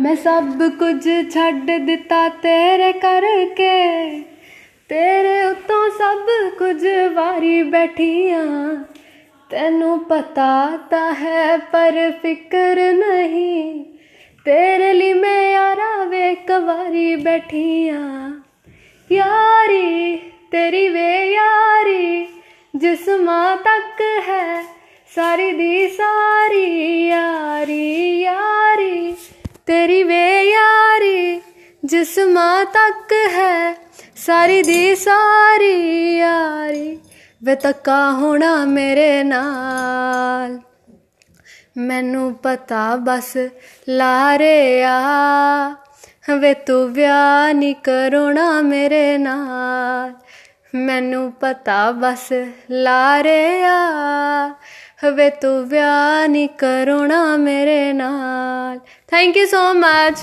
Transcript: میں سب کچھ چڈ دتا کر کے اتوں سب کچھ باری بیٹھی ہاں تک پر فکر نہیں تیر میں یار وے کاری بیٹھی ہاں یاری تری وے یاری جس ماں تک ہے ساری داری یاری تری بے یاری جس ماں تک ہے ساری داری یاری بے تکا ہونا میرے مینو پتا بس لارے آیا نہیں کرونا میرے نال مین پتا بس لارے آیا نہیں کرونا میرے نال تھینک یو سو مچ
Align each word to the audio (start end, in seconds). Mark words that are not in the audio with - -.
میں 0.00 0.14
سب 0.14 0.62
کچھ 0.80 1.08
چڈ 1.34 1.70
دتا 1.88 2.28
کر 3.02 3.24
کے 3.56 3.72
اتوں 4.90 5.88
سب 5.98 6.30
کچھ 6.58 6.84
باری 7.14 7.62
بیٹھی 7.62 8.32
ہاں 8.32 8.74
تک 9.50 10.94
پر 11.70 11.98
فکر 12.22 12.78
نہیں 12.98 13.82
تیر 14.44 14.80
میں 15.14 15.52
یار 15.52 15.78
وے 16.10 16.34
کاری 16.46 17.16
بیٹھی 17.16 17.90
ہاں 17.90 18.30
یاری 19.10 20.16
تری 20.50 20.88
وے 20.88 21.10
یاری 21.26 22.24
جس 22.74 23.08
ماں 23.20 23.56
تک 23.56 24.02
ہے 24.28 24.62
ساری 25.14 25.52
داری 25.52 27.08
یاری 27.08 28.07
تری 29.68 30.04
بے 30.04 30.44
یاری 30.44 31.40
جس 31.82 32.18
ماں 32.28 32.64
تک 32.64 33.12
ہے 33.34 33.74
ساری 34.16 34.62
داری 34.62 36.16
یاری 36.16 36.96
بے 37.42 37.54
تکا 37.54 38.16
ہونا 38.20 38.64
میرے 38.64 39.22
مینو 41.76 42.30
پتا 42.42 42.96
بس 42.96 43.36
لارے 43.88 44.84
آیا 44.84 47.52
نہیں 47.52 47.74
کرونا 47.82 48.60
میرے 48.60 49.16
نال 49.16 50.10
مین 50.72 51.30
پتا 51.38 51.90
بس 51.90 52.32
لارے 52.68 53.64
آیا 53.64 54.52
نہیں 56.26 56.46
کرونا 56.56 57.36
میرے 57.36 57.92
نال 57.92 58.78
تھینک 59.10 59.36
یو 59.36 59.44
سو 59.50 59.60
مچ 59.82 60.16